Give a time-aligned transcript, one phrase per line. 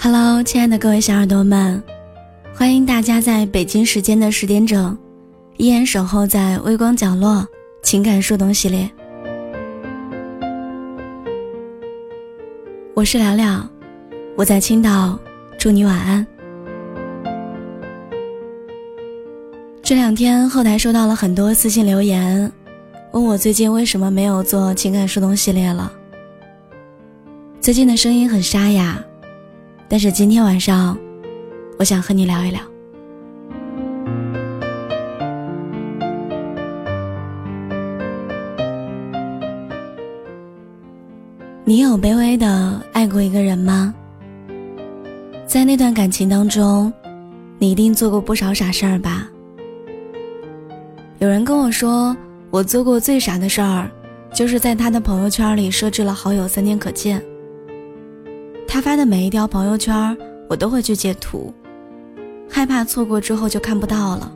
[0.00, 1.82] Hello，亲爱的各位小耳朵们，
[2.54, 4.96] 欢迎大家在北京时间的十点整，
[5.56, 7.44] 依然守候在微光角落
[7.82, 8.88] 情感树洞系列。
[12.94, 13.68] 我是聊聊，
[14.36, 15.18] 我在青岛，
[15.58, 16.24] 祝你晚安。
[19.82, 22.50] 这两天后台收到了很多私信留言，
[23.10, 25.92] 问我最近为什么没有做情感树洞系列了。
[27.60, 29.04] 最近的声音很沙哑。
[29.90, 30.98] 但是今天晚上，
[31.78, 32.60] 我想和你聊一聊。
[41.64, 43.94] 你有卑微的爱过一个人吗？
[45.46, 46.92] 在那段感情当中，
[47.58, 49.26] 你一定做过不少傻事儿吧？
[51.18, 52.14] 有人跟我说，
[52.50, 53.90] 我做过最傻的事儿，
[54.34, 57.22] 就是在他的朋友圈里设置了好友三天可见。
[58.70, 60.14] 他发的每一条朋友圈，
[60.46, 61.52] 我都会去截图，
[62.50, 64.30] 害怕错过之后就看不到了。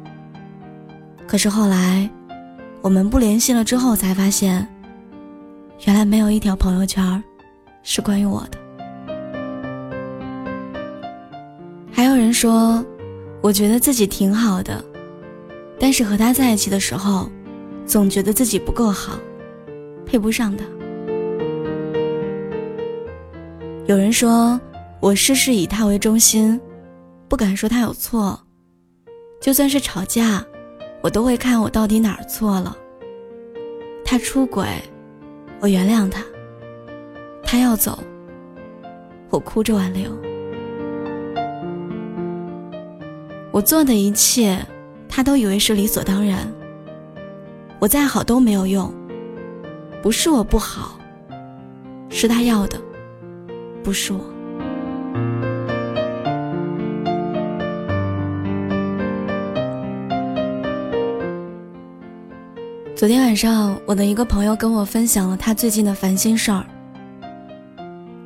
[1.28, 2.08] 可是后来，
[2.80, 4.66] 我们不联系了之后，才发现，
[5.84, 7.22] 原来没有一条朋友圈
[7.82, 8.58] 是关于我的。
[11.92, 12.82] 还有人说，
[13.42, 14.82] 我觉得自己挺好的，
[15.78, 17.30] 但是和他在一起的时候，
[17.84, 19.12] 总觉得自己不够好，
[20.06, 20.64] 配不上他。
[23.86, 24.60] 有人说
[25.00, 26.60] 我事事以他为中心，
[27.28, 28.38] 不敢说他有错。
[29.40, 30.44] 就算是吵架，
[31.02, 32.76] 我都会看我到底哪儿错了。
[34.04, 34.64] 他出轨，
[35.58, 36.22] 我原谅他；
[37.42, 37.98] 他要走，
[39.30, 40.16] 我哭着挽留。
[43.50, 44.64] 我做的一切，
[45.08, 46.46] 他都以为是理所当然。
[47.80, 48.94] 我再好都没有用，
[50.00, 51.00] 不是我不好，
[52.08, 52.80] 是他要的。
[53.82, 54.20] 不是我。
[62.94, 66.64] 昨天晚上，我的一个朋友跟我分享了他最近的烦心事儿。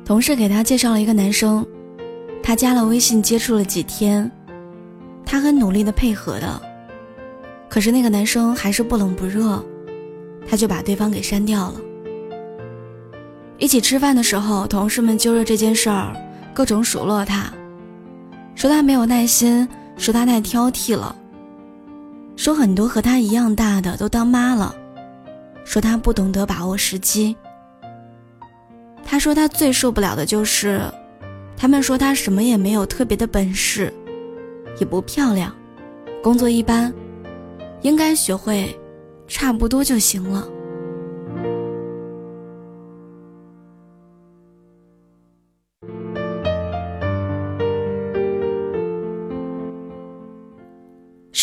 [0.05, 1.65] 同事给他介绍了一个男生，
[2.43, 4.31] 他加了微信接触了几天，
[5.25, 6.61] 他很努力的配合的，
[7.67, 9.61] 可是那个男生还是不冷不热，
[10.47, 11.81] 他就把对方给删掉了。
[13.59, 16.15] 一起吃饭的时候，同事们揪着这件事儿，
[16.53, 17.51] 各种数落他，
[18.53, 21.15] 说他没有耐心，说他太挑剔了，
[22.35, 24.75] 说很多和他一样大的都当妈了，
[25.65, 27.35] 说他不懂得把握时机。
[29.03, 30.81] 他说他最受不了的就是，
[31.55, 33.91] 他们说他什么也没有特别的本事，
[34.79, 35.51] 也不漂亮，
[36.21, 36.93] 工作一般，
[37.81, 38.77] 应该学会，
[39.27, 40.47] 差不多就行了。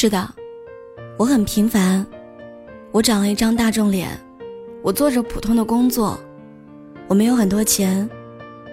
[0.05, 0.29] 是的，
[1.17, 2.05] 我很平凡，
[2.93, 4.11] 我长了一张大众脸，
[4.83, 6.21] 我做着普通的工作，
[7.09, 8.07] 我没有很多钱，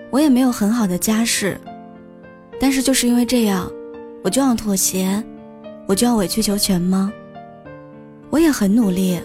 [0.09, 1.57] 我也没有很好的家世，
[2.59, 3.71] 但是就是因为这样，
[4.25, 5.23] 我就要妥协，
[5.87, 7.13] 我就要委曲求全吗？
[8.29, 9.17] 我也很努力，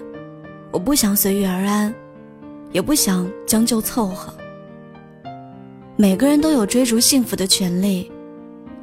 [0.71, 1.93] 我不想随遇而安，
[2.71, 4.33] 也不想将就凑合。
[5.97, 8.09] 每个人都有追逐幸福的权利，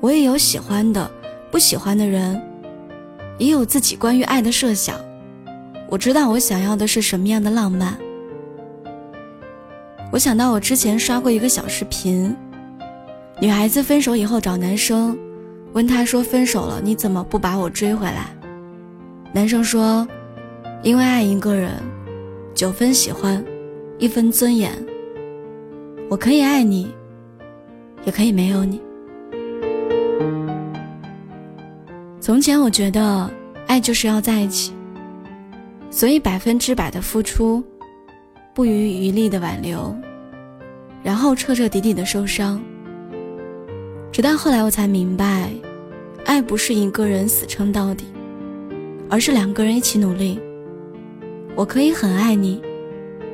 [0.02, 1.10] 我也有喜欢的，
[1.50, 2.50] 不喜欢的人。
[3.38, 4.96] 也有自己关于爱的设想，
[5.90, 7.98] 我知道我想要的是什么样的浪漫。
[10.12, 12.36] 我想到我之前刷过一个小视频，
[13.40, 15.18] 女孩子分手以后找男生，
[15.74, 18.28] 问他说分手了你怎么不把我追回来？
[19.34, 20.08] 男生说，
[20.84, 21.72] 因为爱一个人，
[22.54, 23.44] 九分喜欢，
[23.98, 24.72] 一分尊严。
[26.10, 26.94] 我可以爱你，
[28.06, 28.80] 也可以没有你。
[32.24, 33.30] 从前我觉得
[33.68, 34.72] 爱就是要在一起，
[35.92, 37.62] 所以百分之百的付出，
[38.54, 39.94] 不遗余力的挽留，
[41.04, 42.64] 然后彻彻底底的受伤。
[44.10, 45.52] 直到后来我才明白，
[46.24, 48.06] 爱不是一个人死撑到底，
[49.10, 50.40] 而是两个人一起努力。
[51.58, 52.62] 我可以很爱你，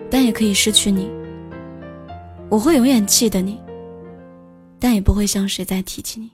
[0.09, 1.07] 但也可以失去你。
[2.49, 3.61] 我会永远记得你，
[4.79, 6.31] 但也不会向谁再提起你。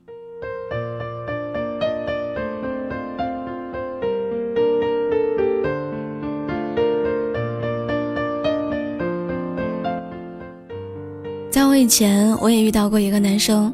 [11.76, 13.70] 我以前我也遇到过一个男生，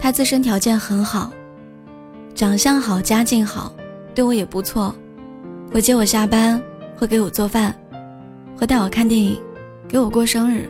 [0.00, 1.30] 他自身条件很好，
[2.34, 3.70] 长相好，家境好，
[4.14, 4.94] 对我也不错，
[5.70, 6.58] 会接我下班，
[6.96, 7.78] 会给我做饭，
[8.56, 9.38] 会带我看电影，
[9.86, 10.66] 给我过生日。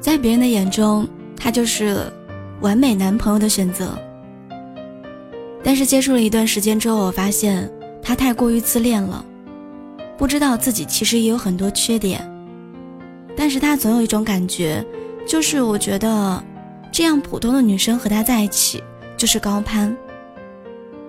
[0.00, 1.06] 在别人的眼中，
[1.36, 1.96] 他就是
[2.60, 3.96] 完美男朋友的选择。
[5.62, 7.70] 但是接触了一段时间之后，我发现
[8.02, 9.24] 他太过于自恋了，
[10.18, 12.28] 不知道自己其实也有很多缺点。
[13.36, 14.84] 但是他总有一种感觉，
[15.26, 16.42] 就是我觉得
[16.92, 18.82] 这样普通的女生和他在一起
[19.16, 19.96] 就是高攀，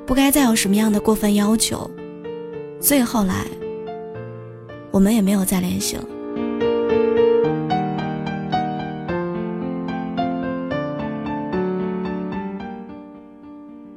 [0.05, 1.89] 不该再有什么样的过分要求。
[2.81, 3.45] 所以后来
[4.91, 6.03] 我们也没有再联系了。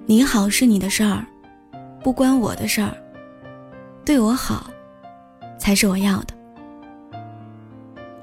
[0.07, 1.25] 你好是你的事儿，
[2.03, 2.97] 不关我的事儿。
[4.05, 4.71] 对我好，
[5.59, 6.38] 才是我要的。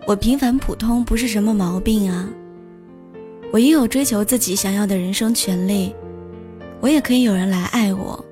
[0.08, 2.30] 我平凡普通不是什么毛病啊。
[3.52, 5.94] 我也有追求自己想要的人生权利，
[6.80, 8.24] 我也可以有人来爱我。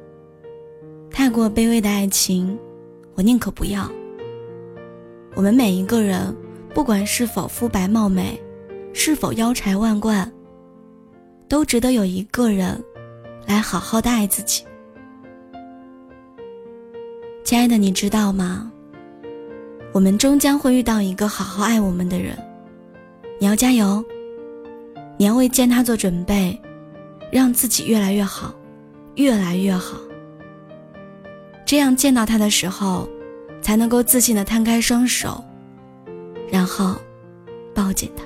[1.10, 2.58] 太过卑微的爱情，
[3.16, 3.90] 我宁可不要。
[5.36, 6.36] 我们每一个人，
[6.74, 8.40] 不管是否肤白貌美，
[8.94, 10.32] 是否腰缠万贯，
[11.48, 12.84] 都值得有一个人。
[13.46, 14.64] 来好好的爱自己，
[17.44, 18.72] 亲爱的，你知道吗？
[19.94, 22.36] 我们终将会遇到一个好好爱我们的人，
[23.40, 24.04] 你要加油，
[25.18, 26.60] 你要为见他做准备，
[27.32, 28.52] 让自己越来越好，
[29.16, 29.96] 越来越好。
[31.64, 33.08] 这样见到他的时候，
[33.62, 35.44] 才能够自信的摊开双手，
[36.52, 36.96] 然后
[37.76, 38.24] 抱紧他。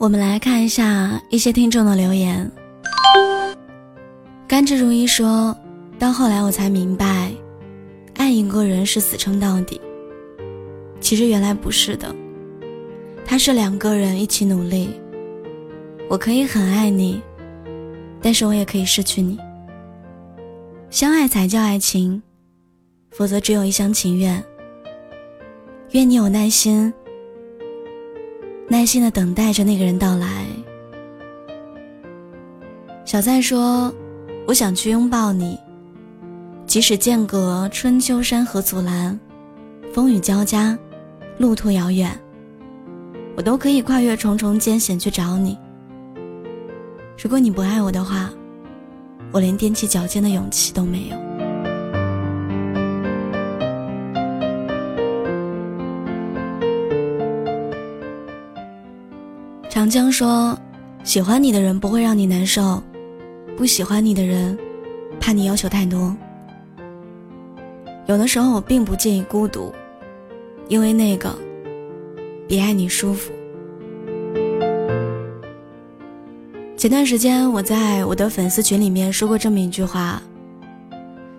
[0.00, 2.50] 我们来看一下一些听众的留言。
[4.48, 5.54] 甘之如一说
[6.00, 7.30] ：“到后来我才明白，
[8.16, 9.78] 爱一个人是死撑到底。
[11.02, 12.16] 其实原来不是的，
[13.26, 14.88] 他是两个人一起努力。
[16.08, 17.20] 我可以很爱你，
[18.22, 19.38] 但是我也可以失去你。
[20.88, 22.22] 相爱才叫爱情，
[23.10, 24.42] 否则只有一厢情愿。
[25.90, 26.90] 愿你有耐心。”
[28.70, 30.46] 耐心的等待着那个人到来。
[33.04, 33.92] 小赞说
[34.46, 35.58] ：“我想去拥抱你，
[36.66, 39.18] 即使间隔春秋山河阻拦，
[39.92, 40.78] 风雨交加，
[41.36, 42.16] 路途遥远，
[43.36, 45.58] 我都可以跨越重重艰险去找你。
[47.20, 48.30] 如果你不爱我的话，
[49.32, 51.16] 我连踮起脚尖的勇气都没有。”
[59.70, 60.58] 长江说
[61.04, 62.82] ：“喜欢你的人不会让你难受，
[63.56, 64.58] 不喜欢你的人，
[65.20, 66.14] 怕你要求太多。
[68.06, 69.72] 有的时候我并不介意孤独，
[70.66, 71.32] 因为那个
[72.48, 73.30] 比爱你舒服。”
[76.76, 80.20] 前段时间我在我的粉丝群里面说过这么一句话：“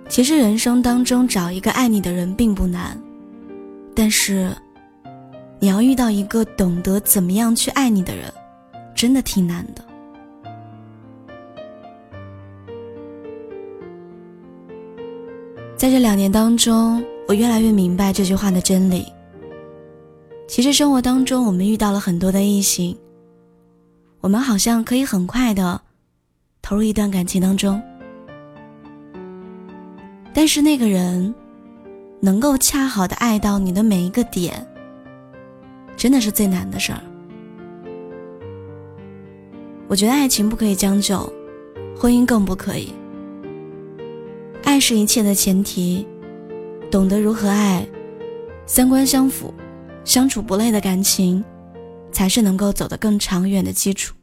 [0.07, 2.97] 其实人生当中找一个爱你的人并不难，
[3.93, 4.55] 但是……”
[5.63, 8.33] 你要遇到一个懂得怎么样去爱你的人，
[8.95, 9.85] 真的挺难的。
[15.77, 19.05] 在这两年当中，我越来越明白这句话的真理。
[20.47, 22.97] 其实生活当中，我们遇到了很多的异性，
[24.19, 25.79] 我们好像可以很快的
[26.63, 27.79] 投入一段感情当中，
[30.33, 31.31] 但是那个人
[32.19, 34.67] 能够恰好的爱到你的每一个点。
[35.95, 37.01] 真的是最难的事儿。
[39.87, 41.31] 我觉得爱情不可以将就，
[41.97, 42.93] 婚姻更不可以。
[44.63, 46.07] 爱是一切的前提，
[46.89, 47.85] 懂得如何爱，
[48.65, 49.53] 三观相符，
[50.05, 51.43] 相处不累的感情，
[52.11, 54.15] 才是能够走得更长远的基础。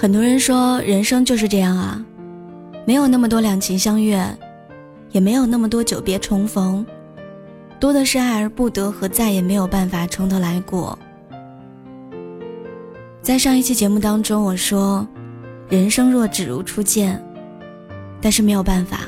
[0.00, 2.02] 很多人说人生就是这样啊，
[2.86, 4.18] 没有那么多两情相悦，
[5.10, 6.86] 也没有那么多久别重逢，
[7.78, 10.98] 多的是爱而不得和再也没有办法从头来过。
[13.20, 15.06] 在上一期节目当中，我说，
[15.68, 17.22] 人生若只如初见，
[18.22, 19.00] 但是没有办法，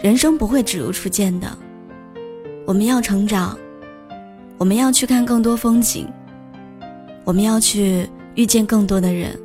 [0.00, 1.48] 人生不会只如初见的，
[2.64, 3.58] 我们要成长，
[4.56, 6.06] 我们要去看更多风景，
[7.24, 8.08] 我们要去。
[8.34, 9.36] 遇见更多的人。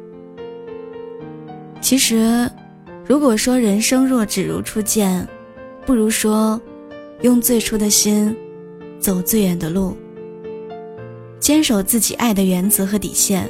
[1.83, 2.49] 其实，
[3.05, 5.27] 如果说人生若只如初见，
[5.85, 6.59] 不如说
[7.21, 8.33] 用最初的心
[9.01, 9.95] 走最远的路，
[11.41, 13.47] 坚守自己爱的原则和底线，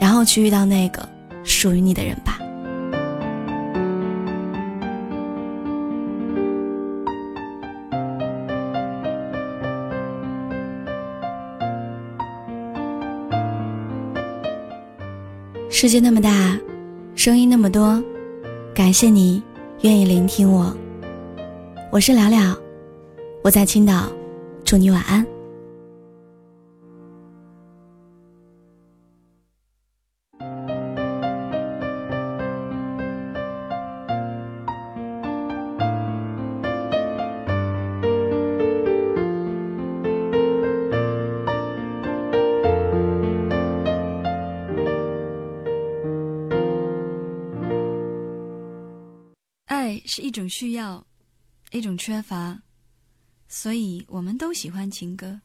[0.00, 1.08] 然后去遇到那个
[1.44, 2.38] 属于你的人吧。
[15.70, 16.58] 世界那么大。
[17.22, 18.02] 声音那么多，
[18.74, 19.40] 感谢你
[19.82, 20.76] 愿意聆听我。
[21.92, 22.58] 我是了了，
[23.44, 24.10] 我在青岛，
[24.64, 25.24] 祝你晚安。
[49.82, 51.04] 爱是一种需要，
[51.72, 52.56] 一种缺乏，
[53.48, 55.40] 所以我们都喜欢情歌。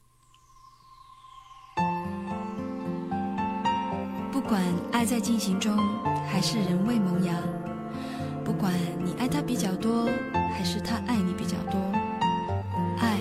[4.30, 5.76] 不管爱在进行中，
[6.28, 7.34] 还是人未萌芽；
[8.44, 8.72] 不管
[9.04, 11.76] 你爱他比较多，还是他爱你比较多，
[13.00, 13.18] 爱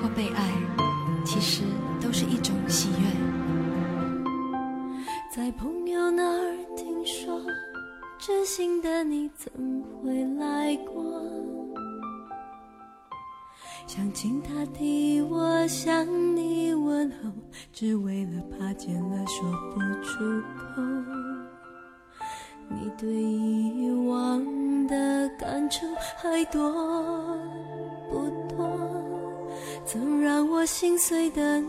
[0.00, 0.52] 或被爱，
[1.26, 1.64] 其实
[2.00, 3.10] 都是一种喜悦。
[5.34, 7.42] 在朋友那儿听说。
[8.16, 9.52] 知心的你怎
[10.02, 10.23] 会
[13.86, 17.30] 想请他替我向你问候，
[17.72, 20.82] 只为了怕见了说不出口。
[22.68, 25.86] 你对以往的感触
[26.16, 27.38] 还多
[28.10, 28.66] 不多？
[29.84, 31.62] 曾让我心碎的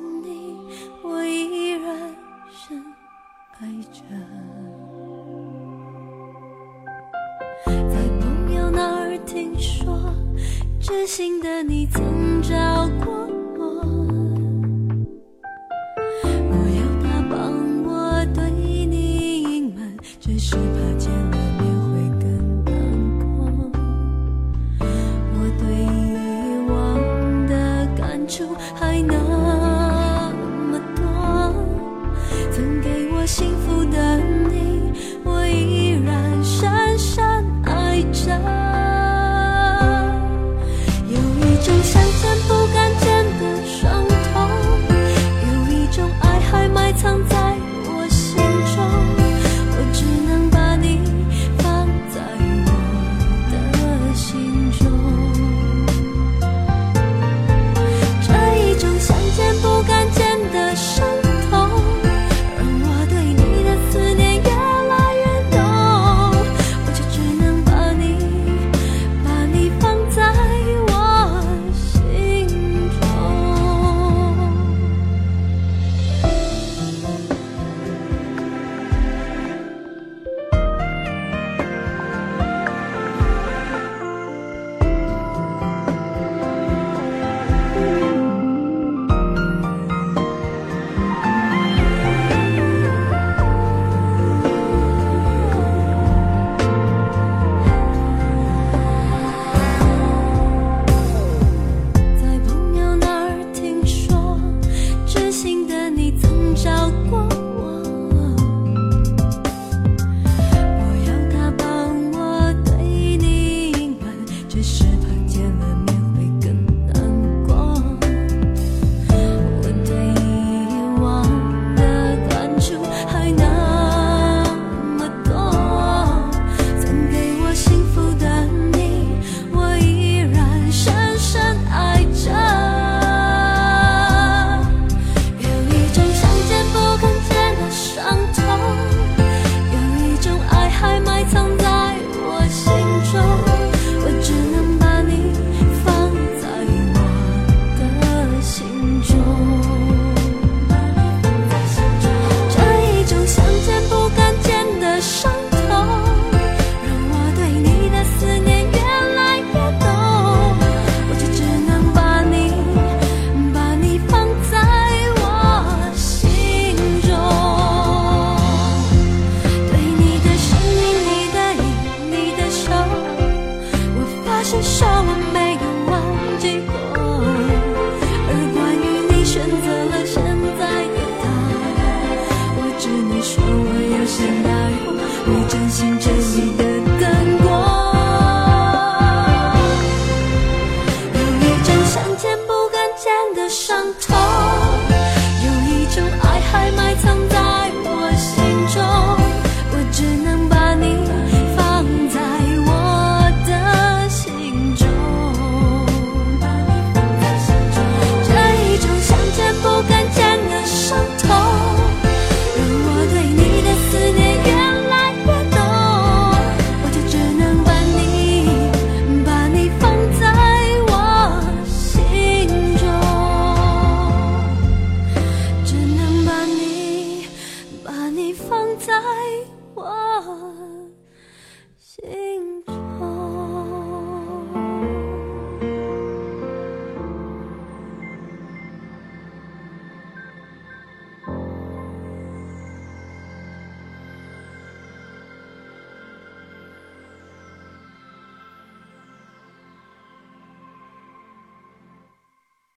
[10.87, 13.27] 知心的你曾找过